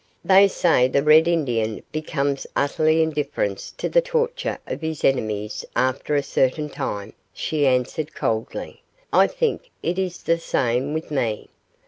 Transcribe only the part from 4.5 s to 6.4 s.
of his enemies after a